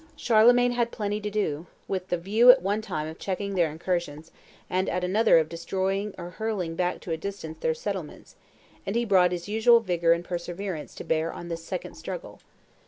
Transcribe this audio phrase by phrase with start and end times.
[0.15, 4.31] Charlemagne had plenty to do, with the view at one time of checking their incursions
[4.67, 8.35] and at another of destroying or hurling back to a distance their settlements;
[8.83, 12.39] and he brought his usual vigor and perseverance to bear on this second struggle.